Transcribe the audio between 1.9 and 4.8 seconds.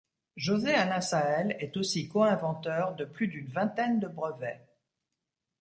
co-inventeur de plus d'une vingtaine de brevets.